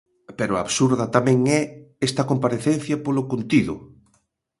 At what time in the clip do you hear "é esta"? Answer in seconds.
1.59-2.27